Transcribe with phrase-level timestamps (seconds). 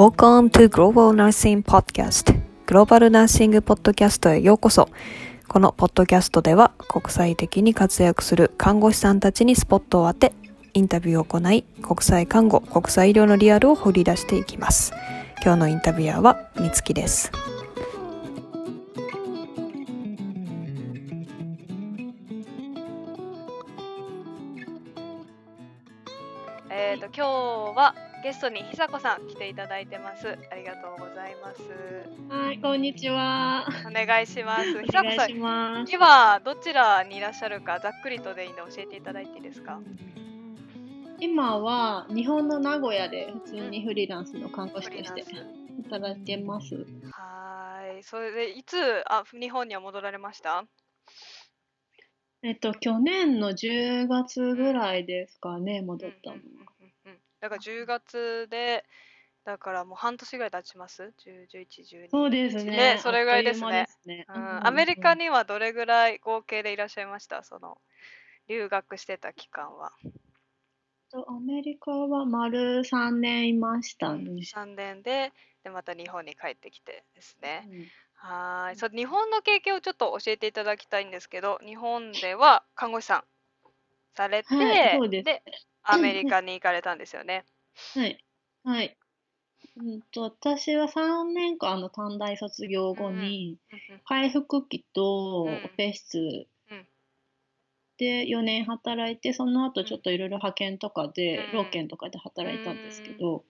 [0.00, 2.32] Welcome to Global Nursing Podcast
[2.64, 4.88] グローバルナーシングポッドキャストへようこそ。
[5.46, 10.32] このポッドキャストでは国際的に活躍する看護師さんたちにスポットを当て
[10.72, 14.94] インタビューを行い国際看護国際医療のリアルを掘り出していきます。
[15.44, 17.30] 今日のインタビュアーはみつきです。
[26.70, 27.20] えっ、と今日
[27.76, 30.36] はゲストに久子さん来ていただいてます。
[30.50, 31.62] ありがとうございます。
[32.28, 33.66] はい、こんにちは。
[33.86, 34.76] お願いします。
[34.76, 35.86] お久子さん。
[35.88, 39.80] 今どちらにいらっしゃるかざっくりとでいいんで教えていただいていいですか？
[41.18, 45.24] 今は日本の名古屋で普通にフリーランスの看護師として
[45.84, 46.74] 働いてます。
[47.12, 48.02] はーい。
[48.02, 50.64] それでいつあ日本には戻られました？
[52.42, 56.59] えっと、去年の10月ぐらいですかね、戻ったのうんうん
[57.40, 58.84] だから10月で
[59.44, 62.08] だからもう半年ぐらい経ちます？10、11、12。
[62.10, 62.94] そうですね。
[62.94, 63.86] ねそれぐらいですね
[64.62, 67.42] アメリカににはどれぐらい合計でいらっしゃいました？
[67.42, 67.78] その
[68.48, 69.92] 留学してた期間は。
[71.26, 74.46] アメリカは丸3年いましたね。
[74.46, 75.32] 3年で
[75.64, 77.68] でまた日本に帰ってきてですね。
[77.68, 78.76] うんはーい。
[78.76, 83.24] そう日本の経験をちょっと教えていただきたいんですけど、日本では看護師さん
[84.14, 85.42] されて、はいで
[85.82, 87.44] アメリカに行かれたんですよね。
[87.94, 88.24] はい。
[88.62, 88.96] はい。
[89.76, 93.58] うんと、私は3年間あの短大卒業後に、
[94.04, 95.02] 回復期と
[95.46, 95.64] うん。
[95.64, 96.88] オペ室うん。
[97.98, 101.52] で4年働いてその後ちょっといろいろ派遣とかでうん。
[101.52, 103.44] 労研とかで働いたんですけど。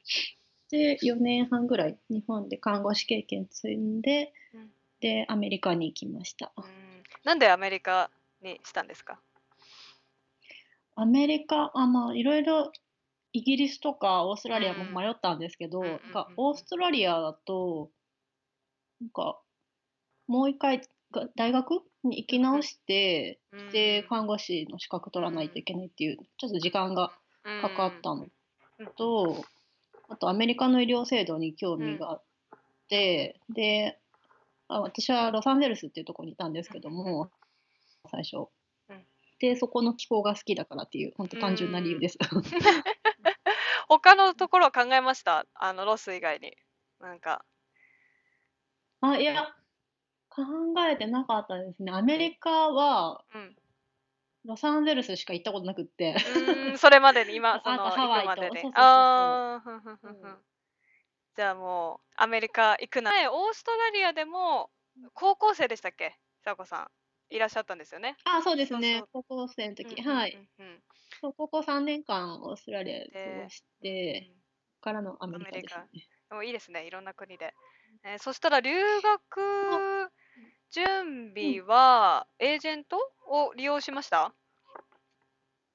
[0.70, 4.72] で4年半ぐらい日本で看護師経験積んでうん。
[5.00, 6.52] でアメリカに行きました。
[6.56, 7.02] うん。
[7.24, 9.20] なんでアメリカにしたんですか？
[11.00, 12.70] アメリカあのいろいろ
[13.32, 17.90] イギリスとかオーストラリアも迷ったんですけどうんなんかオーストラリアだと
[19.00, 19.40] なんか
[20.26, 21.80] もう一回が大学？
[22.02, 23.70] に行き直してうん。
[23.70, 27.12] で看護師の資格取らないといけないっていうちょっと時間が
[27.62, 28.26] かかったの。
[28.78, 28.86] うん。
[28.96, 29.44] と
[30.08, 32.22] あとアメリカの医療制度に興味があっ
[32.88, 33.98] てで
[34.68, 37.30] あ私はロサンゼルスっていうところにいたんですけども
[38.10, 38.48] 最初
[39.42, 42.18] うんでそこの気候が好きだからっていう本当単純な理由です。
[43.88, 45.46] 他のところは考えました？
[45.54, 46.54] あのロス以外に。
[47.00, 47.44] なんか。
[49.00, 49.54] あいや
[50.28, 50.42] 考
[50.86, 51.90] えてなかったですね。
[51.90, 53.56] アメリカはうん。
[54.44, 56.16] ロサンゼルスしか行ったことなくって。
[56.78, 57.34] それまでに？
[57.36, 58.30] 今 そあのとハワイと。
[58.30, 58.72] 行くまでに。
[61.36, 63.10] じゃあもうアメリカ行くな。
[63.12, 64.70] らオーストラリアでも
[65.14, 66.18] 高校生でしたっけ？
[66.44, 66.90] さこさん
[67.30, 68.16] いらっしゃったんですよね？
[68.24, 69.04] あそうですね。
[69.12, 70.66] 高校生の時、うんうんはいうん。
[70.66, 70.82] うん
[71.20, 74.40] そう高校3年間オーストラリアで過ごしうてん。
[74.80, 75.86] からのアメリカですね。
[76.28, 76.86] でもいいですね。
[76.86, 77.54] いろんな国で、
[78.04, 80.10] えーそしたら留学
[80.70, 82.98] 準備はエージェント
[83.28, 84.34] を利用しました？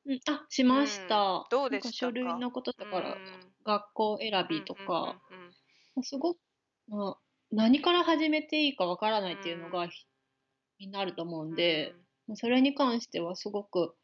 [0.05, 1.16] うん、あしました。
[1.25, 1.43] うん。
[1.49, 1.97] どうでしたか？
[1.97, 3.55] 書類のことだからうん。
[3.63, 5.55] 学校選びとうんか、うんうんうん。
[6.03, 6.39] すごく、
[6.87, 10.05] まあ、何から始めていいかわからないっていうのが、ひ
[10.80, 11.94] みんなあると思うんで、
[12.28, 13.96] まあそれに関してはすごく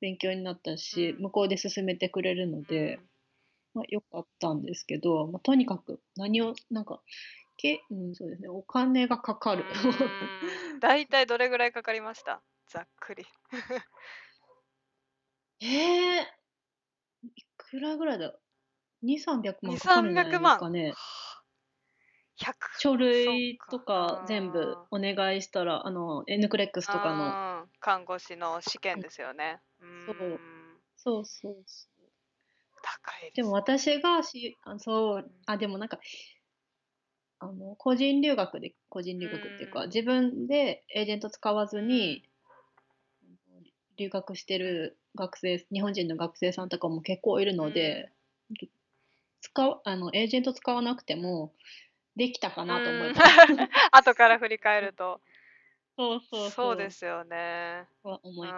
[0.00, 2.98] 勉強になったし、うん向こうで進めてくれるのうんで、
[3.74, 7.00] まあ、よかったんですけど、まあ、とにかく何をなんか
[7.56, 9.64] け、うん、そうですねお金がかかる。
[10.72, 12.42] うん 大体どれぐらいかかりました？
[12.68, 13.24] ざっくり。
[15.60, 16.22] えー、
[17.34, 18.34] いくらぐらいだ
[19.02, 20.92] ?2、300万かかるんじゃないですかね。
[22.36, 24.24] 100書類とかか。
[24.26, 29.60] 全部お願いしたら、あの、N クレックスとかの、の看護師の試験ですよね。
[30.06, 30.24] そう。
[30.32, 30.38] うん。
[30.96, 32.04] そうそうそう。
[32.82, 35.98] 高いでも私がし、あそう、あ、でもなんか、
[37.38, 39.86] あの、個人留学で、個人留学っていうか、うん。
[39.88, 42.24] 自分でエージェント使わずに、
[43.96, 48.10] 留学してる学生、日本人の学生さんとかも結構いるので、
[49.40, 51.52] 使う、あの、エージェント使わなくても、
[52.16, 53.52] できたかなと思います。
[53.52, 53.68] うん。
[53.92, 55.20] 後から振り返ると。
[55.96, 56.76] そうそうそう。
[56.76, 57.86] ですよね。
[58.02, 58.48] は思い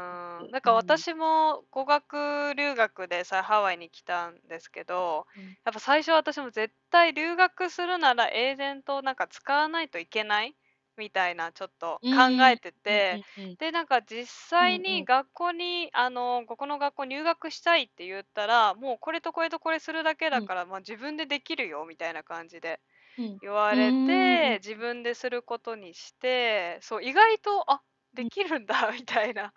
[0.51, 5.57] なんか私も語学留学でさハワイに来たんですけど、うん。
[5.65, 10.55] やっぱ最初私も絶対留学するならエージェントをなんか使わないといけない
[10.97, 13.21] みたいなちょっと考えてて、
[13.59, 22.81] でなんか実際に学校に、あのここの学校入学したいって言ったらもうこれとこれとこれするだけだから、まあ、自分でできるよみたいな感じで
[23.19, 23.41] うん。
[23.41, 27.83] 言われうんうん自分ですることにしてそう意外とあ
[28.15, 29.53] できるんだみたいな。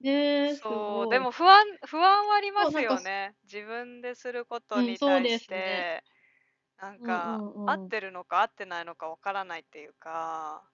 [0.00, 1.08] ねえ、すそう、ごい。
[1.08, 3.36] でも不安、不安はありますそうなんかよね。
[3.44, 6.02] 自分ですることうんにそうで対しね。
[6.78, 7.66] なんか、うんうんうん。
[7.66, 10.70] 合ってるのか合ってないのかわからないっていうか。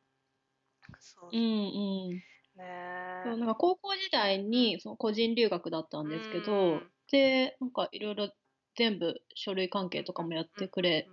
[0.98, 1.36] そう。
[1.36, 2.22] うんうん。
[2.56, 8.30] ねなんか高校時代にその個人留学だったんですけど、うんで、なんかいろいろ
[8.76, 11.10] 全部書類関係とかもやってくれ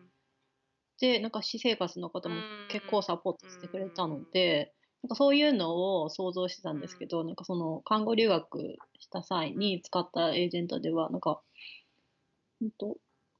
[1.02, 4.72] て、なんか私生活のことも結構サポートしてくれたので、
[5.04, 11.42] なんかそういうのを想像してたんですけど、なんかその看護留学した際に使ったエージェントでは、なんか、
[12.60, 12.98] ほんと、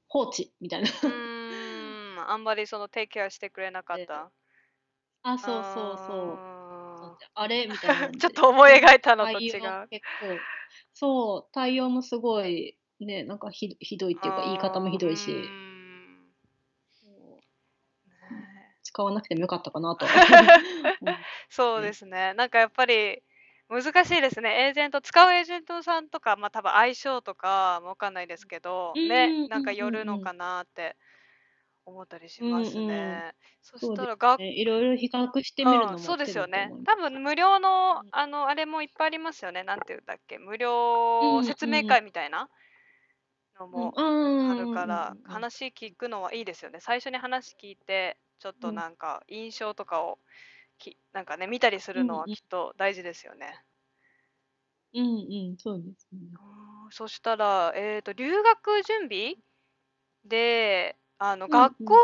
[0.08, 0.88] 放置みたいな。
[0.88, 2.30] うーん。
[2.30, 4.30] あんまりそのテイクケアしてくれなかった。
[5.22, 6.38] あ、そうそうそう。
[7.34, 7.66] ああれ？
[7.66, 9.60] みたいなー ちょっと思い描いたのと対違う。
[9.60, 10.40] 応結構、
[10.94, 15.54] そう、対応もすごい、ね、なんかひひどいっていうか、言い方もひどいし
[18.92, 20.04] 使わなくてもよかったかなと。
[21.48, 22.34] そうですね。
[22.34, 23.22] なんかやっぱり
[23.70, 24.66] 難しいですね。
[24.66, 30.96] エージェント、使うエージェントさんとか、まあ多分相性とかもわかんないですけど、ね、うんなんかよるのかなって
[31.86, 33.34] 思ったりしますうんうんね。
[33.62, 36.70] そしたら学ね、いろいろ比較してみるのもうん、そうですよね。
[36.84, 39.62] 多分無料のうん、あの、あれもいっぱいありますよね。
[39.64, 40.58] なんていうんだっけ、無
[41.20, 42.50] うん料うん説明会みたいな
[43.58, 44.50] のもうん。
[44.50, 46.80] あるから、話聞くのはいいですよね。
[46.80, 48.82] 最初に話聞いて、ちょっとうん。
[48.82, 50.18] なんか印象とかを
[50.78, 53.64] き、なんかね、見たりするのはきっと大事ですよね。
[54.94, 56.18] うんうん、そうですね。
[56.22, 59.36] うんそしたら、えっと、留学準備
[60.24, 61.94] で、あの、うん学校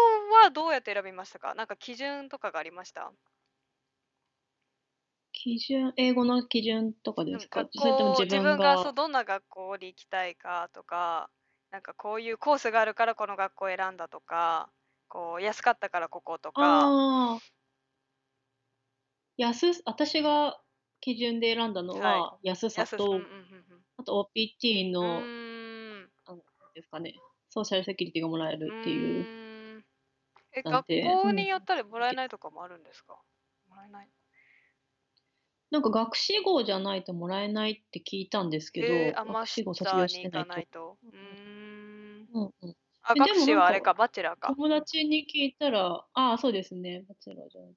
[0.43, 1.55] はどうやって選びましたか？
[1.57, 3.13] なんか基準とかがありました？
[5.33, 7.67] 基準、英語の基準とかですか？
[7.67, 11.31] 学それとも校、自分自分ががそうどんな学校に行きたいかとか、
[11.71, 14.71] なんかこういうコースがあるからこの学校を選んだとか、
[15.09, 17.41] こう安かったからこことか、ああ、
[19.39, 20.61] 安す、私が
[21.01, 25.15] 基準で選んだのはは安さと、うんうんあと OPT うんうん。
[25.15, 26.43] うの、ーんあの
[26.75, 27.15] ですかね、
[27.51, 29.25] ソーシャルセキュリティがもらえるっていう。
[29.25, 29.85] うーん
[30.53, 33.21] え、学なんで校によったらもらえないとかもあるんですか？
[33.69, 34.11] もらえない
[35.71, 40.49] なんか学士号じゃないともらえないって聞いたんですけど、えーあ、マ学士号卒業ーに行かしてないと。
[40.49, 40.99] ないと。
[41.03, 42.29] うーん。
[42.33, 42.77] うんうん。
[43.09, 44.55] あ、えでも学士はあれかか、バチェラーか。
[44.55, 47.69] 友達に聞いたら、ああ、そうですね、バチェラーじゃな。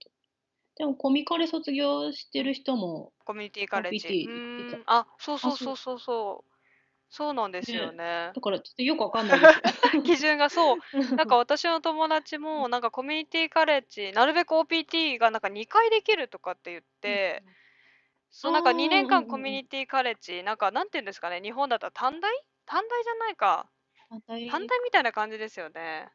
[0.78, 4.28] でもコミカル卒業してる人も、コミュニティカレッジ。
[4.88, 6.51] あ、そうそうあそうそうそうそう。
[7.10, 8.31] そうなんですよね。
[8.33, 9.62] だからちょっとよくわかんないです。
[10.06, 10.78] 基準がそう。
[11.18, 17.44] なんか私の友達も、なんかコミュニティカレッジ、なるべく OPT がなんか2回できるとかって言って、
[18.31, 22.31] そうなんかあー2年間コミュニティカレッジ、なんかなんて言うんですかね、日本だったら短大？
[22.66, 23.69] 短大じゃないか。
[24.12, 26.10] 短大短大みたいな感じですよね。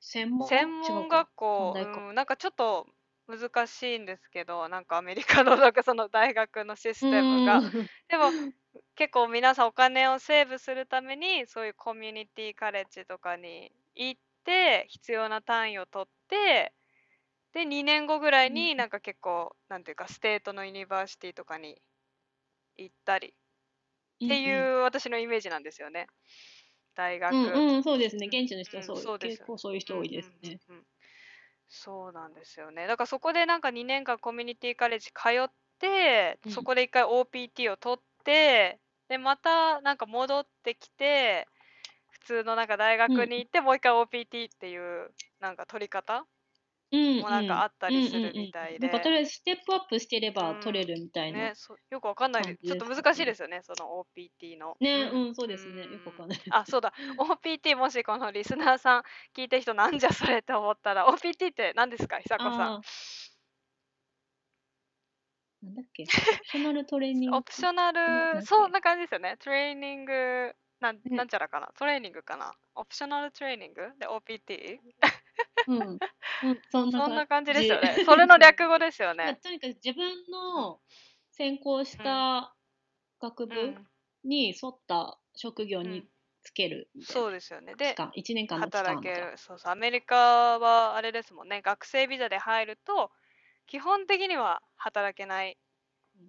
[0.00, 0.48] 専門？
[0.48, 2.86] 専門学校、うん、なんかちょっと
[3.26, 7.60] 難しいんですけど、なんかアメリカのなんかその大学のシステムが。
[8.08, 8.30] でも
[8.94, 16.72] 結構皆さんお金をセーブするためにそういうコミュニティカレッジとかに行って必要な単位を取って
[17.52, 18.76] で2年後ぐらいにうん。
[18.76, 21.82] なんか結構なんていうか state の university とかに
[22.76, 23.34] 行ったり。
[24.24, 26.08] っていう私のイメージなんですよね
[26.98, 27.32] 大学。
[27.32, 28.26] うんうん、うんそうですね。
[28.26, 30.58] 現地の人はうんそう、そうです結構そういう人多いですね。
[30.68, 30.84] うんうんうんうん
[31.70, 32.86] そうなんですよね。
[32.86, 41.46] だからそこでなんか2年間コミュニティカレッジ通って、うんそこで一回 OPT を取って、で、またなんか戻ってきて、
[42.10, 46.24] 普通のなんか大学に行って、もう一回 OPT っていうなんか取り方
[46.90, 51.38] うんもなんかあったりするみたいでとりあえずステップアップしてればうん取れるみたいな。
[51.38, 54.76] ね、そうよくわかんないで感じちょっと難しいですよね、その OPT の。
[54.80, 55.82] ね、うんうん、そうですね。
[55.82, 56.40] よくわかんない。
[56.50, 56.92] あ、そうだ。
[57.18, 59.02] OPT もしこのリスナーさん
[59.36, 62.62] 聞いてる人なんじゃそれって思ったら、OPT って何ですか、久子さん。
[62.62, 63.38] あー
[65.62, 66.12] なんだっけオプ
[66.46, 67.36] ショナルトレーニング。
[67.36, 69.36] オプショナル、そんな感じですよね。
[69.38, 71.68] トレーニング、なんねなんちゃらかな。
[71.76, 72.54] トレーニングかな。
[72.76, 74.78] オプショナルトレーニングで OPT?
[75.68, 75.78] うん。
[75.80, 78.02] うん、そんな感じですよね。
[78.04, 79.38] それの略語ですよまあね。
[79.42, 80.78] とにかく自分の
[81.32, 82.54] 専攻した
[83.20, 83.86] 学部うん、
[84.24, 86.06] に沿った職業に
[86.42, 87.74] つけるみたいなそうですよね。
[87.74, 89.34] で、期間、1年間働ける。
[89.36, 89.72] そうそう。
[89.72, 91.62] アメリカはあれですもんね。
[91.62, 93.10] 学生ビザで入ると、
[93.66, 95.58] 基本的には働けない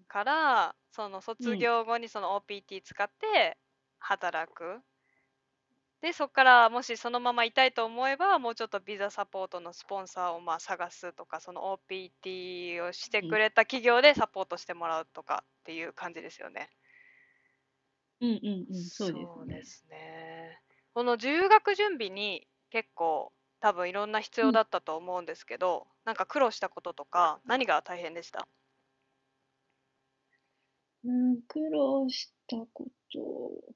[0.08, 3.58] から、その卒業後にその OPT 使って
[4.00, 4.82] 働く。
[6.02, 16.70] で、そこからもしそのままいたいと思えば、もうちょっとビザサポートのスポンサーをまあ探すとか、その OPT をしてくれた企業でサポートしてもらうとかっていう感じですよね。
[18.22, 18.34] うんう
[18.70, 19.28] んうん、そうですね。
[19.36, 20.62] そうですね。
[20.94, 28.48] この留学準備に結構多分いろんな必要だったと思うんですけど、なんか苦労したこととか何が大変でした？
[31.04, 33.74] うん、苦労したこと。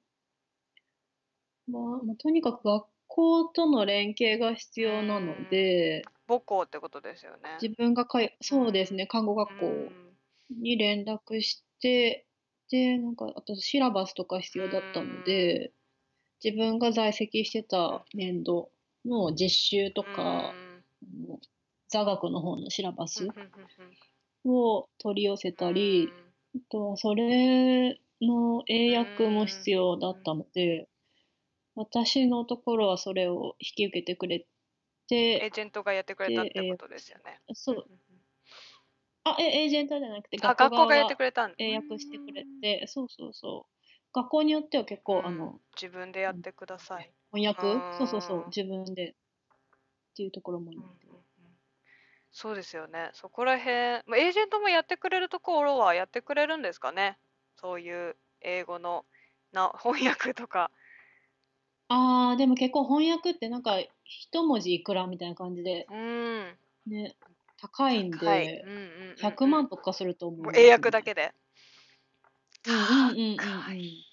[1.66, 7.58] まあ、まあ、とにかく学校との連携が必要なので、母校ってことですよね。
[7.60, 9.92] 自分がかい、そうですね、看護学校
[10.50, 10.60] うん。
[10.62, 12.26] に連絡して、
[12.70, 15.72] で、なんか、あとシラバスとか必要だったので、
[16.42, 18.70] 自分が在籍してた年度
[19.04, 20.56] の実習とか、
[21.88, 23.28] 座学の方のシラバス
[24.44, 26.14] を取り寄せたり、
[26.56, 30.88] あとはそれの英訳も必要だったので、
[31.76, 34.46] 私のところはそれを引き受けてくれエ
[35.08, 37.40] て、ージェントがやってくれたってことですよね。
[37.52, 37.84] そう、
[39.24, 41.56] あ、え、エージェントじゃなくて、あ、学校がやってくれれたんだ。
[41.58, 44.14] 英訳してくれて、そうそうそう。
[44.14, 47.10] 学校によっては結構、うんあの、自分でやってください。
[47.32, 47.66] 翻訳？
[47.66, 49.14] うんそうそうそう、自分でっ
[50.16, 50.72] ていうところも。
[52.32, 53.10] そうですよね。
[53.14, 53.74] そこら辺、
[54.06, 57.16] まあエージェントもやってくれるところはやってくれるんですかね。
[57.56, 59.04] そういう英語の
[59.52, 60.70] な翻訳とか。
[61.88, 66.56] ああ、でも結構翻訳ってなんか一文字いくらみたいな感じで、うん。
[66.86, 67.14] ね、
[67.60, 68.46] 高いんはい。
[68.46, 71.32] でうん、うんうんうん100万とかすると思う英訳だけで。
[72.66, 74.04] うんうんうんうんうん高い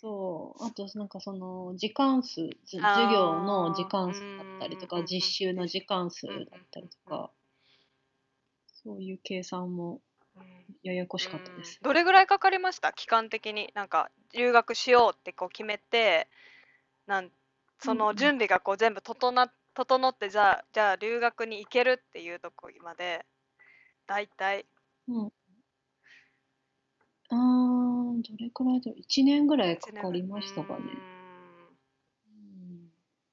[0.00, 0.64] そう。
[0.64, 7.30] あと、なんかその、時間数、授業の時間数だったりとか、実習の時間数だったりとか、
[8.82, 10.00] そういう計算も
[10.36, 10.42] うん
[10.82, 11.64] ややこしかったでん。
[11.82, 12.94] どれぐらいかかりました？
[12.94, 13.70] 期間的に。
[13.74, 16.28] なんか、留学しようってこう決めて、
[17.10, 17.30] なん
[17.80, 23.26] その準備がこう全部整っ整って、じゃあ、じゃあ留学に行けるっていうとこまで、
[24.06, 24.66] 大体。
[25.08, 25.32] うん。
[27.30, 30.84] あー、どれくらいだろう？1年ぐらいかかりましたかね。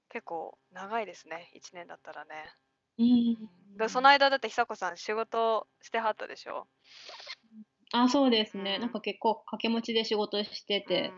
[0.09, 2.45] 結構長いですね、1年だったらね。
[2.97, 3.77] うん。
[3.77, 6.67] でその間だって久子さん仕事してはったでしょ？
[7.93, 8.75] あ、そうですね。
[8.75, 11.11] うんなんか結構掛け持ちで仕事してて、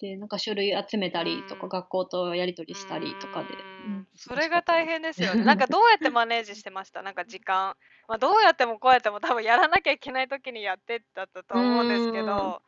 [0.00, 3.48] で、なんか書類集めたりとか、うん学校とやり取りしたりとかで。
[3.86, 5.44] うんうんそれが大変ですよね。
[5.44, 7.76] なんかどうやってマネージしてましたなんか時間。
[8.08, 12.62] まあ、どうやってもこうやっても多分やらなきゃいけない時にやってだったと思うんですけうんど、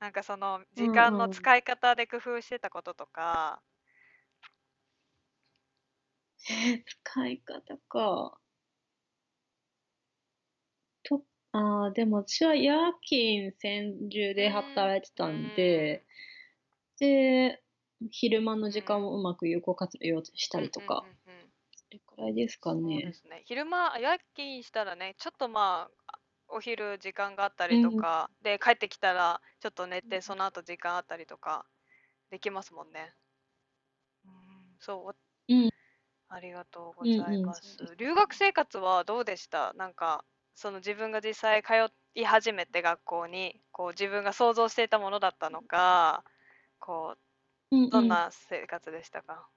[0.00, 3.60] なんかその時間の使い方で工夫してたこととか、
[6.48, 8.38] えー使い方か。
[11.02, 11.22] と、
[11.52, 16.04] あーでも私は夜勤専従で働いてたんで、
[17.00, 17.64] で、
[18.12, 23.14] 昼間の時間をうまく有効活用したりとか、うんうんうんうんそれくらいですかそうでね。
[23.14, 23.42] すね。
[23.46, 31.66] 昼間、夜勤したらね、ちょっとまあ、お昼時間があったりとか、で、帰ってきたら、ちょっと寝て、その後時間あったりとか、
[32.30, 33.14] できますもんね。
[34.24, 35.16] うん、そう、
[35.48, 35.70] うん
[36.28, 37.94] ありがとうございうんうんますそうです。
[37.96, 39.72] 留学生活はどうでした？
[39.74, 46.24] なんか、その自分が実際通い始めて学校に、こう自分が想像していたものだったのか、
[46.80, 47.16] こ
[47.70, 48.06] うんう、どうん。
[48.06, 49.48] んな生活でしたか？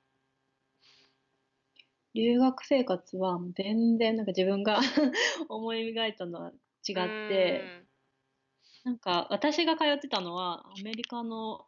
[2.13, 4.79] 留学生活は全然なんか自分が
[5.49, 6.51] 思い描いたのは
[6.87, 7.83] 違って、
[8.83, 11.65] なんか私が通ってたのはアメリカの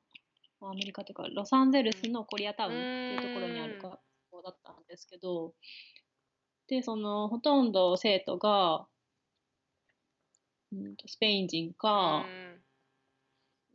[0.61, 3.79] アメリカというかロサンゼルスのコリアタウンっていうところにあるうん。
[3.81, 3.99] 学
[4.31, 5.53] 校だったんですけど
[6.67, 8.87] でそのほとんど生徒が
[10.71, 12.63] うんとスペイン人うんかうん。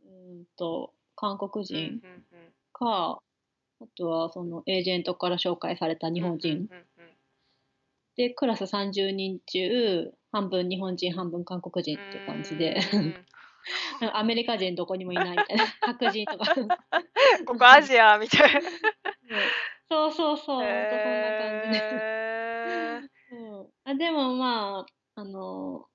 [0.05, 2.53] うんと韓国うん人うんうん。
[2.73, 3.21] か
[3.79, 6.51] あとはそのエージェントから紹介された日本人。
[6.53, 6.85] うんうんうん
[8.17, 12.77] でクラス30人中半分日本人半分韓国人って感じで。
[12.93, 13.15] うん
[14.13, 15.65] アメリカ人どこにもいないみたいな。
[15.81, 16.55] 白人とか。
[17.45, 18.59] ここアジアみたいな。
[19.87, 21.81] そうそうそう、ほんとそんな感じで。
[23.37, 24.79] うあでもま
[25.15, 25.85] あ、あの、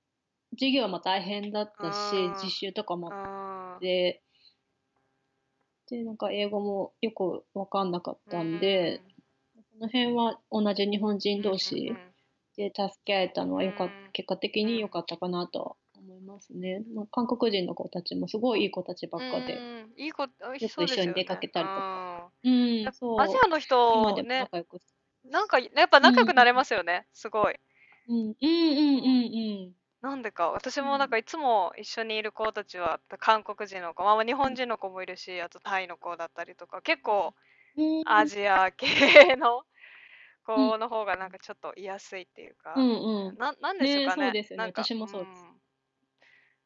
[0.52, 3.80] 授業も大変だったしうん、実習とかもうん。
[3.80, 4.22] で、
[5.88, 9.00] で、なんか英語もよくわかんなかったんで、
[9.54, 12.06] この辺は同じ日本人同士うんうん
[12.56, 16.82] で助け合えたのはよか結果的に良かったかなとは思いますね。
[16.94, 19.54] まあ、韓国人の子たちもすごいいい子たちばっかで。
[19.54, 22.30] うんいい子、よよく一緒に出かけたりとか。
[22.44, 23.20] うん、そう。
[23.20, 24.80] アジアの今人ね、仲良く。
[25.24, 27.56] なんかやっぱ仲良くなれますよね、すごい。
[28.08, 28.46] うん、うん、うん、う
[29.68, 29.72] ん、
[30.02, 37.34] なんでか、私もなんかいつも一緒にいる子たちは韓国人の子、まあ、日本人の子もいるし、あとタイの子だったりとか、結構
[37.76, 38.04] うん。
[38.04, 39.64] アジア系の
[40.46, 43.38] 子の方がなんかちょっと居やすいっていうか、うんうん。
[43.38, 44.24] ななんでしょうかね。
[44.26, 45.60] ねそうですよねなんか私もそうですん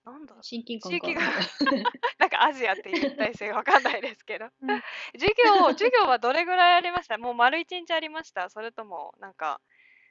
[0.04, 1.20] なんだ親近感がが。
[2.18, 4.46] なんかアジアっていう一体性わかんないですけど。
[4.62, 4.80] うん
[5.14, 7.18] 授業、授業はどれぐらいありました？
[7.18, 8.48] もう丸一日ありました？
[8.50, 9.60] それとも、なんか、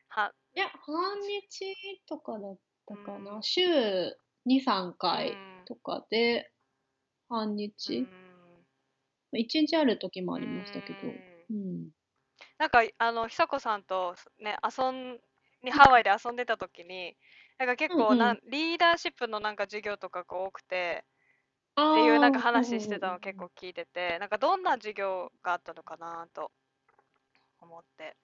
[0.10, 2.58] は、いや、半日とかだっ
[2.90, 3.42] たかうんな。
[3.42, 3.62] 週
[4.46, 6.52] 2、3回うんとかで、
[7.30, 8.02] 半う日。
[8.02, 8.08] ん
[9.34, 11.00] 1日ある時もありましたけど。
[11.02, 11.16] うん
[11.52, 11.90] うん。
[12.58, 15.20] なんかあの久子さんとね遊ん
[15.64, 17.16] にハワイで遊んでた時に
[17.58, 21.04] なんか結構なん、リーダーシップのなんか授業とかが多くて
[21.76, 26.52] あっていうなんかー話してたうんうんうんの結構聞いててなんかどんな授業があったのかなと
[27.62, 28.16] 思って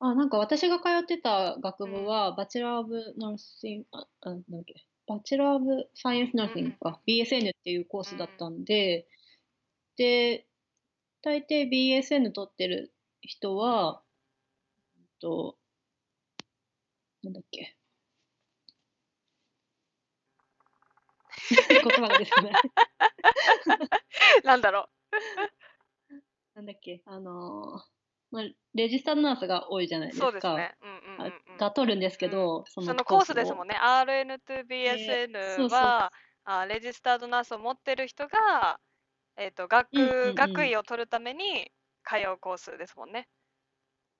[0.00, 9.06] あ、なんか私が通ってた学部は、バチェラー・オブ・ナーシング、あ、あなんだっけ、バチェラー・オブ・サイエンス・ナーシングか、BSN っていうコースだったんで、
[9.96, 10.46] で、
[11.22, 12.92] 大抵 BSN 取ってる
[13.22, 14.02] 人は、
[14.98, 15.58] えっと、
[17.22, 17.76] なんだっけ。
[21.50, 22.52] 言葉が出てこない。
[24.44, 24.88] なんだろ
[26.54, 27.99] なんだっけ、あのー
[28.30, 28.44] まあ、
[28.74, 30.26] レジスタードナースが多いじゃないですか。
[30.26, 30.76] うそうですね。
[30.82, 31.58] うんうんうんうん。
[31.58, 33.34] が取るんですけど、そそのコースを。
[33.34, 33.76] ですもんね。
[33.76, 34.64] RN と
[35.38, 35.94] そう BSN そう。
[35.94, 36.12] は
[36.44, 38.80] あレジスタードナースを持ってる人が
[39.36, 40.64] えっと学うんうんうん。
[40.64, 41.72] 学位を取るために
[42.04, 43.28] 通うコースですもんね。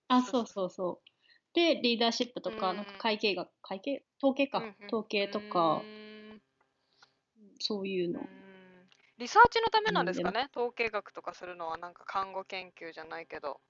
[0.08, 0.70] あ、そうそう。
[0.70, 1.08] そう。
[1.54, 2.74] で、リーダーシップとか、うん。
[2.74, 4.04] なんか会計学、会計？
[4.22, 4.58] 統計か。
[4.58, 5.88] うんうん、統計とうか。
[6.34, 6.42] ー、ん
[7.60, 8.20] そういうの。
[8.20, 8.84] うー。
[8.86, 8.90] ん。
[9.18, 10.48] リサーチのためなんですかね。
[10.56, 13.60] 統計学とかするのはなんか看護研究じゃないけど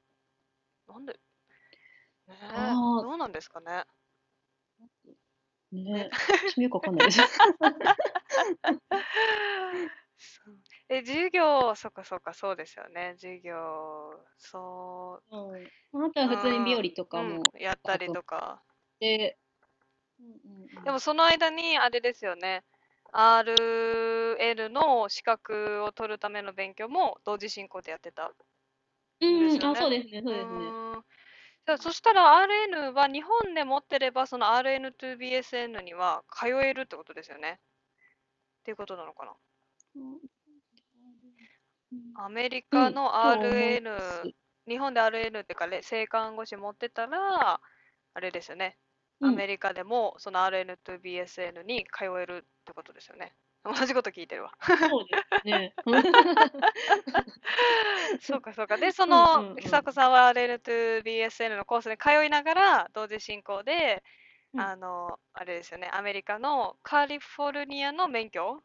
[0.93, 3.03] なんでねえあー。
[3.03, 3.85] どうなんですかね。
[5.73, 7.21] ね、私もよくわかんないです。
[10.19, 10.59] そう。
[10.89, 13.15] え授業そっかそっかそうですよね。
[13.17, 13.55] 授業
[14.39, 15.37] そう。
[15.37, 16.05] うん。
[16.05, 18.61] あとは普通に美容理とかもうん、やったりとか。
[18.99, 19.39] で、
[20.19, 20.85] うんうんうん。
[20.85, 22.65] でもその間にあれですよね。
[23.13, 28.33] RL の資格を取るための勉強も同時進行でやってた
[29.21, 30.51] うんそうですね、そうですね。
[30.51, 31.05] うーん。
[31.67, 37.61] じゃあそしたら RN は日本で持ってればその RN to BSN には通えるってことですよね。
[38.61, 39.33] っていうことなのかな。
[42.15, 44.33] アメリカのうんと思い RN、
[44.69, 47.61] 日本で RN っていうかれ性看護師持ってたら
[48.15, 48.79] あれですよね。
[49.21, 49.31] うん。
[49.31, 54.53] アメリカでもその RN to BSN に通えるってことですよね同じこと聞いてるわ。
[54.79, 55.75] そうですね。
[58.21, 58.79] そうかそうか。
[58.79, 59.57] でそうんうんのうん。
[59.57, 64.03] 久子さんは RN to BSN のコースに通いながら同時進行で
[64.55, 64.61] うん。
[64.61, 68.63] あの、あれですよね、アメリカのカリフォルニアの免許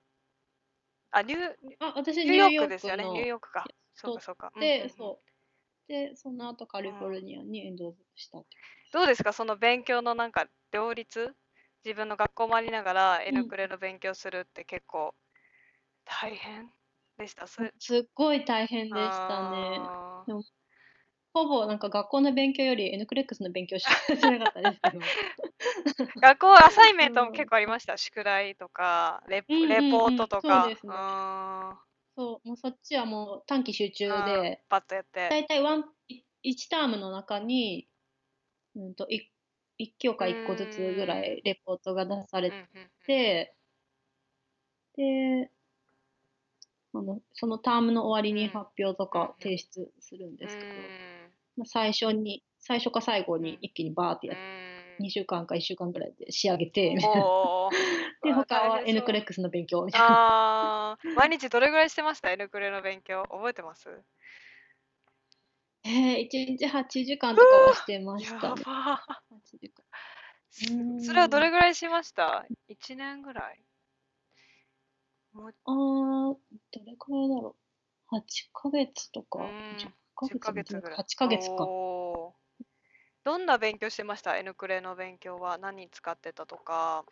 [1.12, 1.36] あ、ニ
[1.80, 3.66] あ、私ニューヨークですよね、ニューヨークか。
[3.96, 4.52] そうかそうか。
[4.56, 4.60] う。
[4.60, 4.90] んうんで、うん。
[4.92, 5.26] そう。
[5.88, 8.44] で、その後カリフォルニアにエンドーズした。
[8.92, 11.36] どうですか、その勉強のなんか両立？
[11.86, 15.14] 自分の学校もありながら N クレの勉強するって結構
[16.04, 16.72] 大変
[17.20, 17.46] でした。
[17.46, 18.96] それすっごい大変でし
[19.28, 19.80] たね。
[21.32, 25.00] ほぼなんか学校の勉強より N クレックスの勉強 しなかったですけど。
[26.22, 27.98] 学校アサイメントうんも結構ありました。
[27.98, 30.64] 宿題とか、レレポートとか。
[30.64, 31.78] そうですねーん
[32.18, 35.30] そう、もうそっちはもう短期集中うんで、パッとやって。
[35.30, 35.86] だいたいワン、
[36.42, 37.88] 1タームの中に、
[38.76, 39.35] うんと、い1
[40.00, 42.52] 教科1個ずつぐらいレポートが出され
[43.06, 43.54] て、
[44.96, 45.52] で、
[46.94, 51.06] あのそのタームの終わりにうん発表とうんか提出するんですけど、う
[51.58, 53.44] まあ、最初に、最初か最後うん。
[53.44, 54.40] に一気にバーってやっー
[54.98, 55.06] て、ん。
[55.06, 57.22] 2週間か1週間ぐらいで仕上げて、みたいな。
[57.26, 57.76] おー。
[58.24, 60.98] で、他は N クレックスの勉強みたいな。
[61.16, 63.24] 毎日どれぐらいしてました ?N クレの勉強。
[63.24, 63.90] 覚えてます？
[65.86, 68.64] えー、1日8時間とかはしてまやしたね。
[68.64, 73.60] ば8時間それはどれぐらいしました ?1 年ぐらい
[75.34, 76.36] もうあー、
[76.72, 77.56] どれくらいだろ
[78.12, 78.16] う。
[78.16, 78.22] 8
[78.54, 79.42] ヶ月とか、う
[79.76, 80.98] ん10ヶ10ヶ月月ぐらい。
[80.98, 81.66] 8ヶ月か。
[81.66, 82.64] おー
[83.26, 87.06] どんな勉強してました ?N クレの勉強は何使ってたとか。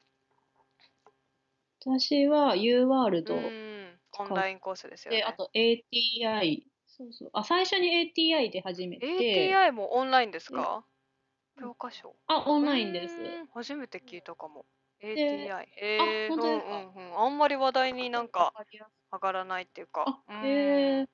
[1.81, 3.99] 私は U ワールうドん。
[4.19, 5.17] オンラインコースですよね。
[5.19, 6.63] で、あと ATI、
[7.03, 7.29] そうそう。
[7.33, 10.85] あ、最初に ATI で始めて、ATI もオンラインですか？
[11.59, 12.15] 教科書。
[12.27, 13.15] あ、オンラインです。
[13.53, 14.65] 初めて聞いたかも。
[15.01, 15.67] で ATI。
[15.81, 16.77] えー、本当ですか？
[16.77, 17.19] うんうんうん。
[17.19, 18.53] あんまり話題になんか
[19.11, 20.05] 上がらないっていうか。
[20.07, 21.05] あ、うんへえ。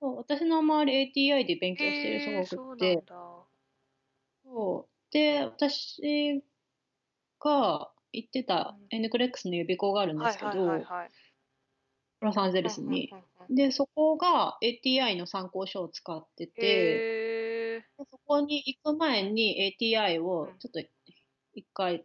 [0.00, 3.14] そう、私の周り ATI で勉強してるえー、人そうなんが多くて、だ。
[4.44, 5.12] そう。
[5.12, 6.42] で、私
[7.40, 11.10] が行ってたうん N クレックスの予備校があるんですけはいはいはいど、はい。
[12.20, 13.12] ロサンゼルスに。
[13.50, 20.26] で、そこが ATI の参考書を使ってて、へでそこに行く前に ATI うん。
[20.26, 20.80] をちょっと
[21.54, 22.04] 一回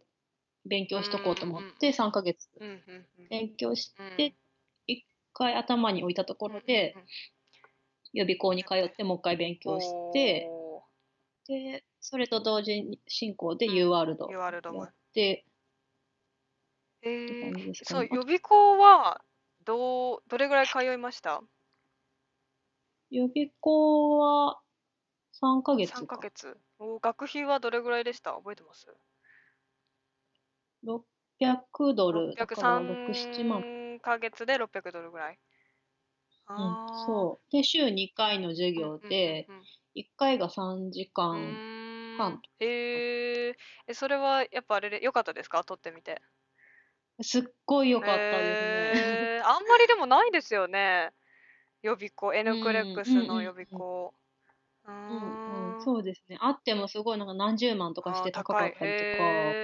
[0.64, 2.48] 勉強しとこうと思って3ヶ月。
[3.28, 4.16] 勉強しうん。
[4.16, 4.34] て
[4.86, 6.94] 一回頭に置いたところで
[8.12, 10.82] 予備校に通ってもう一回勉強してお
[11.46, 13.74] でそれと同時進行でうん。
[13.74, 15.44] U ワールドやもって
[17.02, 18.08] えーそうね。
[18.12, 19.20] 予備校は
[19.64, 21.42] どうどれぐらい通いました？
[23.10, 24.60] 予備校は
[25.40, 26.18] 3ヶ月3ヶか。
[26.18, 26.56] 月。
[26.78, 28.32] お学費はどれぐらいでした？
[28.34, 28.86] 覚えてます
[30.84, 33.60] ？600ドル、だから6、7万。
[33.62, 35.38] ?603 ヶ月で600ドルぐらい。
[36.48, 37.52] うん、あーそう。
[37.52, 39.64] で、週2回の授業で、うんうんうん
[39.96, 41.36] 1回が3時間。
[41.36, 43.54] ーん半へー
[43.86, 45.62] え、それはやっぱあれで良かったですか？
[45.62, 46.20] 撮ってみて。
[47.22, 48.73] すっごい良かったですね。
[49.54, 51.12] あんまりでもないですよね。
[51.82, 54.14] 予備校、N クレックスの予備校。
[54.84, 56.38] ううんーうん、そうですね。
[56.40, 59.58] あってもすごいなんか何十万とかして高かったりとか。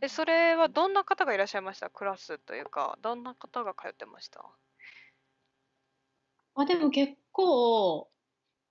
[0.00, 1.90] え、それはどんな方がいらっしゃいました？
[1.90, 4.44] クラスというか、どんな方が通ってました？
[6.56, 8.08] あ、でも結構、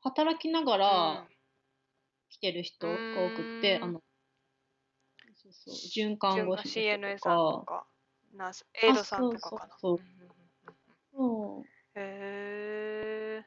[0.02, 0.80] 働きながうん。
[0.80, 1.28] ら
[2.30, 4.04] 来てる人が多くって、うんあの、
[5.36, 7.88] そうそう、循環護士の CNA 人さんととか、か、
[8.34, 9.78] ナース、エイドさんとかかな。
[9.80, 10.02] そうそうう。
[10.02, 10.22] ん。
[10.22, 10.23] う
[11.16, 11.70] そう。
[11.96, 13.44] へー。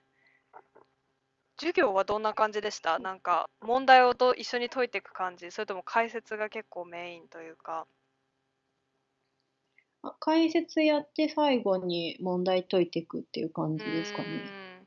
[1.59, 2.99] 授業はどんな感じでした？
[2.99, 5.51] なんか問題をと一緒に解いていく感じ？
[5.51, 7.87] それとも解説が結構メインというか。
[10.03, 14.25] あ解説やって最後に問題解いていくっていう感じですかね。
[14.29, 14.87] うーん。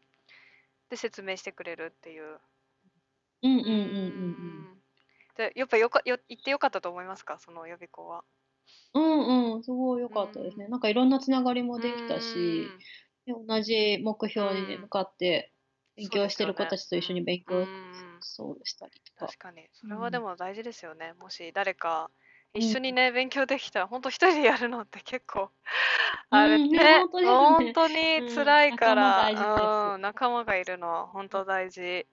[0.92, 2.40] で説明してくれるっていう。
[3.42, 3.76] うんうんうんうんうー
[4.76, 4.82] ん。
[5.38, 7.40] でやっぱよかよ行ってよかったと思いますか？
[7.40, 8.24] その予備校は
[8.94, 9.04] うん。
[9.04, 10.68] うんうん、すごい良かったですね。
[10.68, 12.72] なんかいろんなつながりもできたうし、
[13.28, 15.52] 同じ目標にねうん向かって
[15.96, 19.28] 勉強してる子たちと一緒に勉強うんそうしたりとか。
[19.28, 19.68] 確かに。
[19.74, 20.02] それうん。
[20.02, 22.10] はでも大事ですよね、もし誰か
[22.56, 22.62] うん。
[22.62, 25.42] 一緒にね、勉強できたら本当一人でやるのって結構。
[25.42, 25.50] うん
[26.32, 27.38] あれね,、ね本当ですね。
[27.38, 32.06] 本当に辛いから、うん仲間大事ですうん、仲間がいるのは本当大事。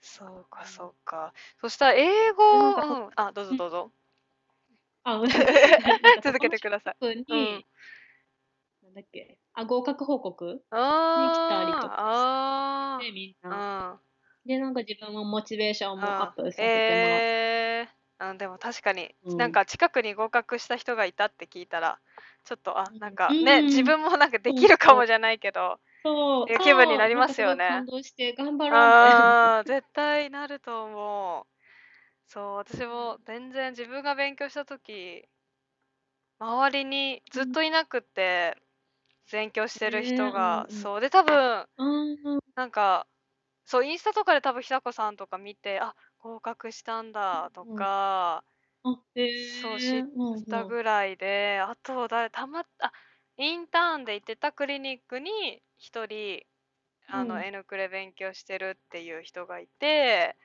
[0.00, 1.32] そうかそうか。
[1.60, 3.90] そしたら英語、でなんかうん、あどうぞどうぞ、
[5.06, 5.22] あ、
[6.22, 6.96] 続けてください。
[8.82, 10.62] なんだっけ、あ、合格報告？
[10.70, 13.92] あに来たりとかあでみんーな。
[13.92, 14.48] うん。
[14.48, 17.88] で、なんか自分もモチベーションもアップさせてもらって。
[18.38, 19.38] でも確かに、うん。
[19.38, 21.98] なんか近くに合格した人がいたって聞いたら
[22.44, 27.68] ちょっとあなんかうんね、自分もなんかできるかもじゃないけど、そう、いう気分になりますよね。
[27.68, 29.58] 感動して頑張ろうみたいな。
[29.58, 29.64] あー。
[29.64, 31.55] 絶対なると思う
[32.28, 35.28] そう私も全然自分が勉強した時
[36.38, 38.56] 周りにずっといなくって
[39.32, 42.40] 勉強してる人が、そうで多分うん。
[42.56, 43.08] なんか
[43.66, 48.44] そうインスタとかで多分ひさこさんとか見てあ合格したんだとか、
[49.34, 52.92] そう知うんしたぐらいで、あとだたまあ
[53.36, 56.42] インターンで行ってたクリニックに一人
[57.08, 57.44] あの、うん。
[57.44, 60.36] N クレ勉強してるっていう人がいて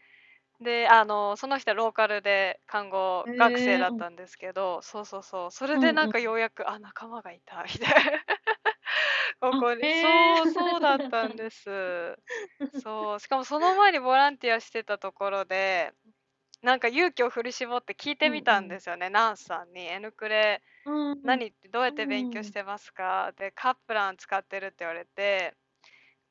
[0.62, 5.52] であのその人はローカルで看護学生だったんですけど、そうそうそう。
[5.52, 5.88] それうんうん。
[5.88, 8.22] でなんかようやく、あ仲間がいたみたいな。
[9.42, 12.16] ここに、そうそうだったんです。
[12.72, 13.20] そう。
[13.20, 15.94] しかもその前にボランティアしてたところで
[16.64, 19.86] なんか勇気を振り絞って聞いてみたんですよね、ナースさんに。
[19.88, 23.34] N クレうん何どうやって勉強してますか？
[23.38, 25.56] でカップラン使ってるって言われて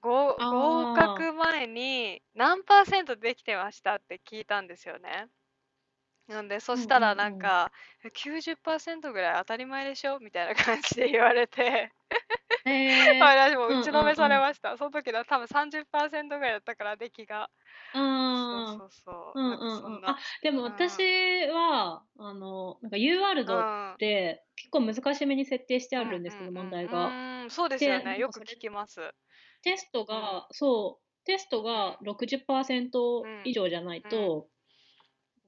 [0.02, 5.28] 合あー合格前に何パーセントできてましたって聞いたんですよね。
[6.28, 7.72] なんでそしたらうんうんうんなんか、
[8.04, 11.92] え90%ぐらい当たり前でしょみたいな感じで言われて、
[12.64, 12.70] へー
[13.18, 14.76] 私も打ちのめうんうんうんされました。
[14.76, 17.50] その時の多分30%ぐらいだったから出来が。
[17.92, 18.02] うん
[18.48, 19.40] そうそうそう。
[19.40, 19.82] うんなんかうんうん。
[19.82, 27.18] そんなあ、でもうん私は、あの、なんか U ワールドうんって結構難しめに設定してあるんですけど、うう問題うが。
[27.46, 28.18] んそうですよでなね。
[28.18, 29.00] んかそれよく聞きます。
[29.62, 33.40] テストが、そう、テストが60%うん。
[33.44, 34.48] 以上じゃないと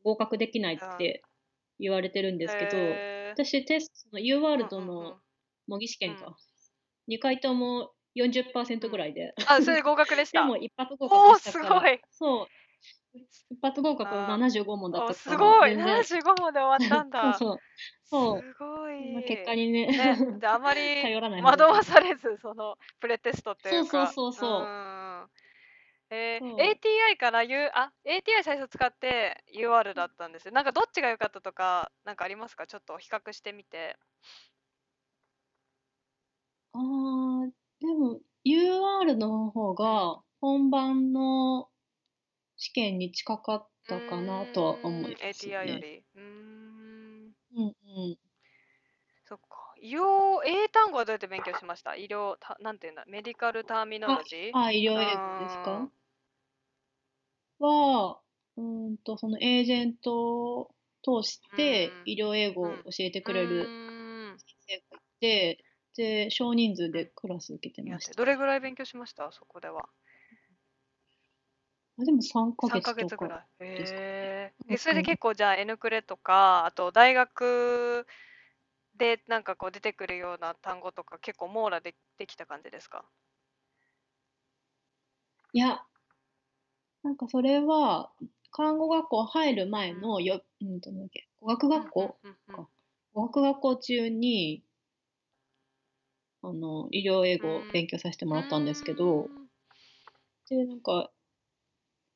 [0.05, 1.23] 合格できないって
[1.79, 3.03] 言われてるんですけど、
[3.35, 5.17] 私テスト、その U ワールドの
[5.67, 6.17] 模擬試験うん。
[6.17, 6.37] か、
[7.09, 10.45] 2回とも40%ぐらいで、あ、それで合格でしでた。
[10.47, 12.01] も一発合格したから、すごい。
[12.13, 12.47] そう、
[13.15, 15.71] 一発合格あー75問だっおたすごい。
[15.71, 17.33] 全然75問で終わったんだ。
[17.39, 17.61] そう
[18.05, 18.41] そう。
[18.41, 19.13] すごい。
[19.13, 24.07] まあ結果にね、ね、じゃああまり 頼らない惑わされず、そのプレテストっていうか。
[24.07, 25.29] そうそうそうそうん
[26.11, 30.53] えー ATI から U、あ、ATI 最初使って UR だったんですよ。
[30.53, 32.67] なんかどっちが良かったとか、なんかありますか？
[32.67, 33.97] ちょっと比較してみて。
[36.75, 37.47] ああ、
[37.81, 41.69] でも UR の方が本番の
[42.63, 45.81] 試験に近かったかなとは思いますうーん ATI よね。
[45.81, 46.05] り。
[46.15, 46.23] うー
[47.31, 47.35] ん。
[47.51, 48.19] うんうん。
[49.25, 49.73] そっか。
[49.81, 51.95] 医療、英単語はどうやって勉強しました？
[51.97, 54.55] 医療、たなんていうんだ、メディカルターミノロジー？
[54.59, 55.93] あ、医療英語ですか？
[57.59, 58.21] は、
[58.57, 63.75] うーんと、そのエージェントを通してうん医療英語を教えてくれうる
[64.69, 65.65] 先生がいて、
[65.97, 68.15] で、少人数でクラス受けてましてた。
[68.15, 69.31] どれぐらい勉強しました？
[69.33, 69.89] そこでは。
[72.03, 73.17] あでも3ヶ3ヶ月とか。
[73.17, 73.79] 月ぐらい。
[73.79, 74.55] ですかへえ。
[74.67, 74.75] うん。
[74.75, 78.07] え、それでうん結構じゃあ N クレとか、あと大学
[78.97, 83.05] でなんかこう出てくるような単語とか結構網羅でできた感じですか？
[85.53, 85.85] いや、
[87.03, 88.11] なんかそれは、
[88.51, 90.81] 看護学校入る前のよ、うん。
[90.81, 92.69] と、なんだっけ、語学学校うんうんうんうん。
[93.13, 94.65] 語学学校中に、
[96.43, 99.29] あの、医療英語を勉強させてもらったんですけど、
[100.49, 101.12] で、なんか、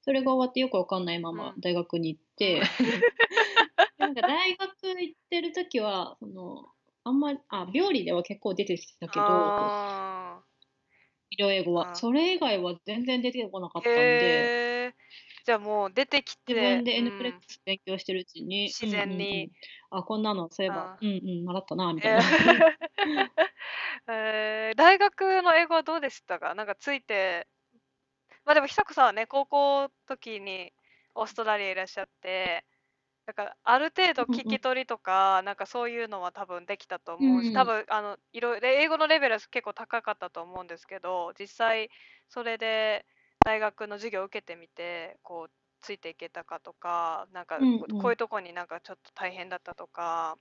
[0.06, 1.60] それが終わってよくわかんないままうん。
[1.60, 2.62] 大学に行って、
[3.98, 6.64] なんか大学行ってる時は、その、
[7.04, 10.42] あんまり、あ、病理では結構出てきたけど、あ
[11.30, 11.94] 医療英語は。
[11.96, 14.94] それ以外は全然出てこなかっーたんで。
[15.44, 17.18] じゃあもう出てきて、自分で N うん。
[17.18, 19.14] プレックス勉強してるうちに、自然に。
[19.14, 19.50] うんうんうん。
[19.90, 22.22] あ、こんなのそういえばあ、うんうん、習ったな、みたいえな。
[22.22, 24.12] ー。
[24.12, 26.54] えー 大学の英語はどうでしたか？
[26.54, 27.46] なんかついて、
[28.46, 30.72] まあでも久子さんはね、高校の時に
[31.14, 32.64] オーストラリアいらっしゃって、
[33.26, 41.90] だからある程度聞き取りとか、なんかそういうのは多分できたと思うし、うん多分あのいろいろ英語のレベルは結構高かったと思うんですけど、実際
[42.28, 43.06] それで
[43.44, 47.62] 大学の授業を受けてみて、こうついていけたかとか、なんか
[47.98, 50.38] こういうとこになんかちょっと大変だったとか、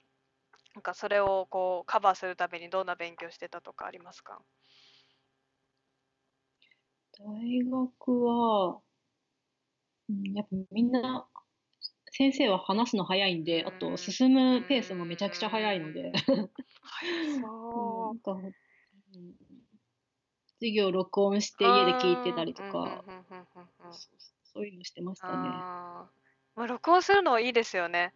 [0.76, 4.41] なんかそれをこうカバーするためにどんな勉強してたとかありますか？
[7.19, 8.82] 大学は、
[10.10, 11.28] うん、やっぱみんな、
[12.12, 13.80] 先生は話すの早いんで、あうん。
[13.80, 16.12] と進むペースもめちゃくちゃ早いので、
[17.41, 18.51] そ なんか、うん
[20.60, 23.04] 授業録音して家で聞いてたりとか、
[23.91, 25.49] そそういうのしてましたね。
[26.56, 28.13] まあ、録音するのいいですよね。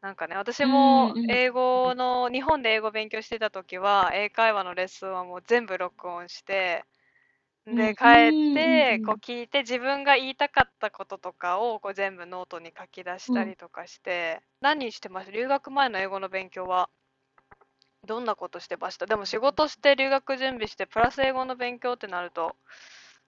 [0.00, 6.84] なんかね、私も英語の、日本で英語勉強してた時は、英会話のレッスンはもう全部録音して、
[7.74, 7.94] で、うん。
[7.94, 16.88] 帰って、うんうんうんこう聞いて、自分が言いたかったこととかをこう全部ノートに書き出したりとかして、何してました留学前の英語の勉強は、
[18.06, 19.06] どんなことしてました？
[19.06, 22.56] でも仕事して留学準備して、プラス英語の勉強ってなると、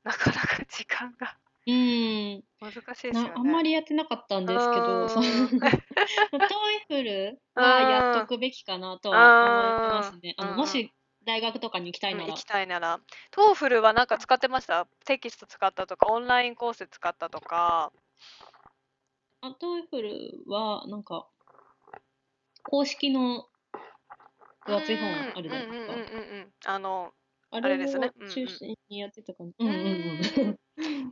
[0.02, 3.31] なかなか時間がうん、難しいですよね。
[3.31, 10.35] なあんまりやってなかったんですけど、 TOEFL はやっとくべきかなとは思いますね。
[10.38, 10.90] あのうんもし
[11.24, 12.44] 大学とかに行きたいならうん行き。
[12.44, 13.00] たいなら。
[13.30, 14.87] TOEFL はなんか使ってました？
[15.04, 17.92] テキスト使ったとか、オンラインコース使ったとか。
[19.40, 21.26] あ TOEFL はなんか
[22.62, 23.48] 公式の
[24.64, 26.06] 分厚い本あるじゃないですかうんうんう
[26.44, 26.52] ん。
[26.64, 27.12] あの、
[27.50, 29.32] あれですね中心にやってた。
[29.38, 29.70] うんうんう
[30.50, 30.58] ん。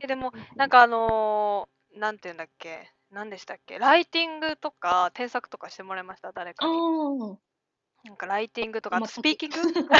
[0.01, 2.89] えでも、なんかあのーなんていうんだっけ？
[3.09, 3.77] 何でしたっけ？
[3.77, 6.31] ライティングとか添削とかしてもらいました？
[6.31, 7.37] 誰かあに。
[8.03, 9.57] あ、なんかライティングとか、スピーキング？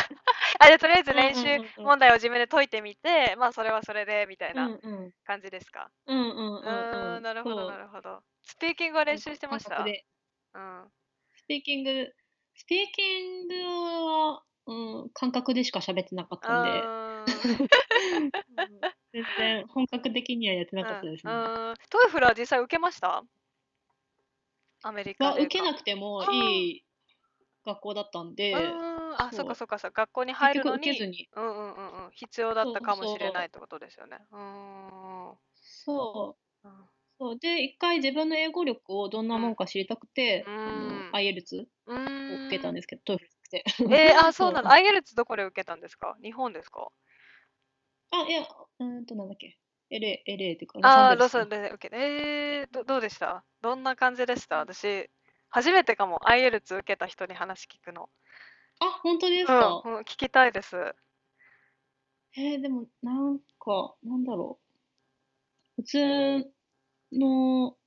[0.60, 4.70] あ、じゃあとりあえず練習問題を自分で解いてみて、まあそれはそれでみたいうんなう
[5.08, 5.12] ん。
[5.26, 5.90] 感じですか？
[6.08, 7.20] うんうんうんうん。
[7.20, 7.24] ん。
[7.24, 8.22] なるほど、なるほど。
[8.44, 9.84] スピーキングは練習してました？
[9.84, 10.92] うん。
[11.36, 12.14] スピーキング、
[12.56, 13.56] スピーキング
[14.08, 16.82] は、うん、感覚でしか喋ってなかったんで、
[19.14, 21.34] 全然本格的にはやってなかったですね。
[21.34, 21.70] うん。
[21.70, 21.76] うん。
[21.90, 23.24] TOEFL は実際受けました？
[24.84, 26.86] アメリカ受けなくてもいい
[27.66, 30.02] 学校だったんで、うんあ、そうそっかそっかそっか。
[30.04, 31.30] 学校に入るのに結局受けず、に。
[31.36, 34.20] うんうんうんうん、必要だったかもしれそうそうないってことですよね。
[34.32, 35.30] うーん。
[35.30, 36.68] うんそう。
[37.20, 41.98] そうで、一回自分の英語力をどんなもんか知りたくて、うん IELTS うを
[42.48, 43.64] 受けたんですけど、トイフルって。
[43.96, 44.70] えー、あ、 そうなの？
[44.72, 46.18] そう IELTS どこで受けたんですか？
[46.24, 46.90] 日本ですか？
[48.12, 49.58] あ、いや、うーんと、なんだっけ
[49.92, 53.44] ？LA、LA っていうか、あー、ロロサンゼルスサンゼルス受けえー、どどうでした？
[53.62, 54.58] どんな感じでした？
[54.58, 55.10] 私、
[55.52, 56.20] 初めてかも。
[56.26, 58.10] IELTS 受けた人に話聞くの。
[58.80, 59.82] あ、本当ですうん、か。
[59.86, 60.96] うん、聞きたいです。
[62.38, 64.60] えー、でも、なんか、なんだろ
[65.78, 65.82] う。
[65.82, 66.54] 普通
[67.12, 67.78] の、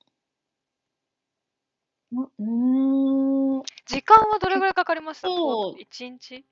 [2.12, 5.80] な、うーん、時間はどれぐらいかかりましたそう。
[5.80, 6.44] 1日？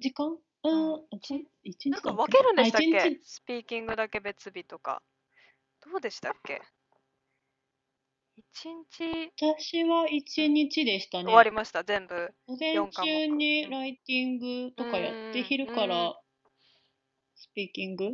[0.00, 0.32] 時間？
[0.32, 0.94] ううん。
[0.94, 3.10] ーん、一一日なんか分けるんでしたっけ？
[3.10, 3.20] 日。
[3.24, 5.00] スピーキングだけ別日とか。
[5.84, 6.54] どうでしたっけ？
[6.54, 6.73] 一
[8.54, 9.32] 日？
[9.40, 11.24] 私は一日でしたね。
[11.24, 12.32] 終わりました、全部。
[12.46, 16.18] 午前中にライティングとかやって、うん昼から
[17.34, 18.04] スピーキング？
[18.04, 18.10] だ。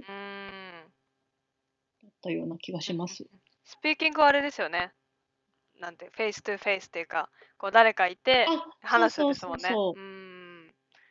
[2.09, 3.25] ったような気がします。
[3.65, 4.93] スピーキングはあれですよね。
[5.79, 9.69] なんて、 face to face っていうか、こう誰かいてあ、話すんですもんね。
[9.69, 10.03] そうそう。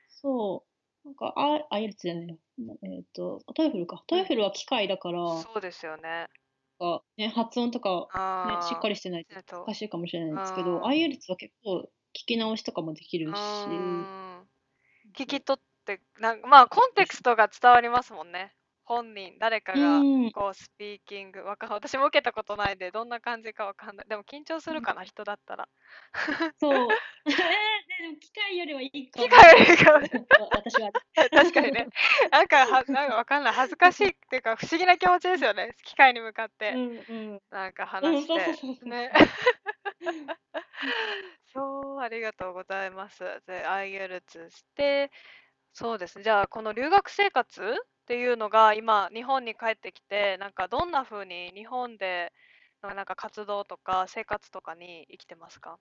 [0.10, 0.64] そ
[1.06, 1.08] う。
[1.08, 2.36] なんか、あ、あ、やつじゃないや。
[2.84, 4.04] えっと、 TOEFL か。
[4.06, 6.28] TOEFL は機械だから、そうですよね。
[6.80, 8.08] かね、発音とか、
[8.62, 9.66] ねしっかりしてないとえっと。
[9.66, 13.40] 難しいかもしれないですけあど、ー IELTS は結構聞き直しとかもできるし、
[15.16, 18.56] 聞き取ってなんまあコンテクストが伝わりますもんね
[18.90, 20.32] 本人誰かうがん。
[20.32, 25.70] こうスピーキングわかん私も受けたことないんでどんな感じかわかんないでも緊張するかな人だったら
[26.60, 26.88] そう。
[27.30, 27.34] えー、
[28.02, 29.28] でも機械よりはいいかも。
[29.28, 30.02] 機械よりかは
[30.56, 30.92] 私は。
[31.30, 31.88] 確かにね
[32.32, 37.42] なんかはなんかわかんない恥ずかしいっていうか不思議な気持ちですよね機械に向かってうんうん。
[37.52, 38.80] なんかうん、話し。
[38.80, 39.12] てね
[41.54, 45.12] そうありがとうございますで IELTS して
[45.74, 47.76] そうですねじゃあこの留学生活
[48.10, 52.34] っていうのが今日本に帰ってきてなんかどんな風に日本で
[52.82, 55.80] のなんか活動とか生活とかに生きてますか？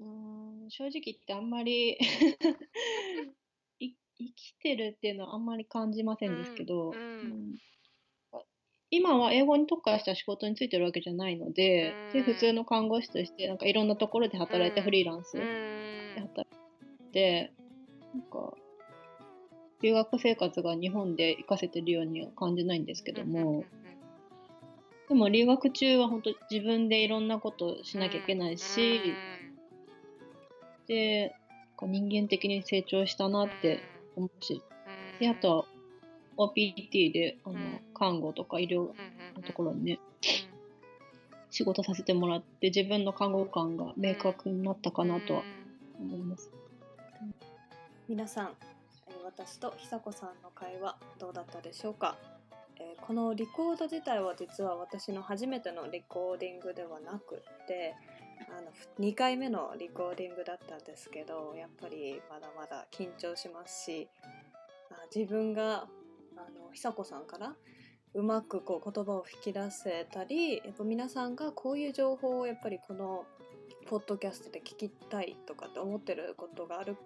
[0.00, 1.98] うーん、正直言ってあんまり
[3.80, 6.92] い生きてるっていうのはあんまり感じませんですけど、
[7.22, 7.28] うん。
[7.28, 7.56] うん。
[8.90, 14.84] 今は英語に特化した仕事についてるわけじゃないので、で普通の看護師としてなんかいろんなところで働いてうん。
[14.84, 15.40] フリーランスう
[16.14, 17.54] でん働いて、
[18.14, 18.54] なんか
[19.82, 23.64] 留学生活が日本で活かせてるようには感じないんですけども、
[25.08, 29.14] でも留学中は本当自分でいろんなことをしなきゃいけないし、
[30.86, 31.34] で
[31.80, 33.80] 人間的に成長したなって
[34.16, 34.62] 思うし、
[35.18, 35.64] であとは
[36.36, 37.80] OPT であの、うん。
[38.00, 38.88] 看護とか医療
[39.36, 39.98] のところにね、
[41.50, 45.42] 仕事させてもらって自分の看護官が明確になったかなとは
[46.00, 46.50] 思います。
[48.08, 48.69] 皆さんえー
[49.30, 52.16] 私と久子さんの会話どうだったでしょうか、
[52.76, 57.94] えーこのリコード自体は実は私の初めてのリコーディングではなくて
[58.48, 64.08] あの2回目のリコーディングだったんですけどやっぱりまだまだ緊張しますし
[65.14, 65.86] 自分が
[66.36, 67.54] あの久子さんから
[68.14, 73.24] うまくこう言葉を引き出せたりやっぱ皆さんがこういう情報をやっぱりこの
[73.86, 76.96] ポッドキャストで聞きたいとかって思ってることがある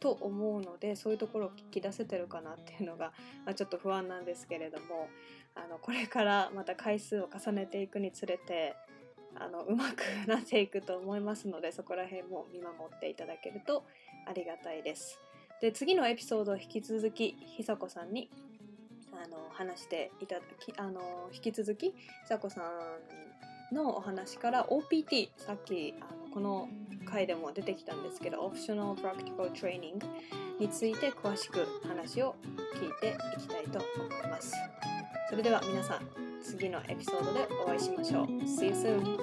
[0.00, 3.12] と思うのでそういうところを聞き出せてるかなっていうのが、
[3.44, 5.08] まあ、ちょっと不安なんですけれども
[5.54, 8.74] あのこれからまた回数を重ねていくにつれて
[9.34, 13.84] あのうまくなっていくと思いますのでそこら辺も見守っていただけると
[14.26, 15.20] ありがたいです。
[15.60, 18.30] で次のエピソードを引き続き久子さんに
[19.12, 22.62] あの話していただきあの引き続き久子さ
[23.70, 26.68] んのお話から OPT さっきあのこの
[27.04, 30.06] 回でも出てきたんですけど、オプショナルプラクティカルトレーニング
[30.58, 32.36] について詳しく話を
[32.76, 34.54] 聞いていきたいと思います。
[35.28, 36.00] それでは皆さん、
[36.42, 38.26] 次のエピソードでお会いしましょう。
[38.44, 39.18] See you soon!